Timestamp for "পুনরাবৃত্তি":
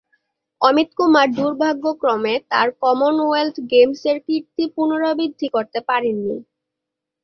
4.75-5.47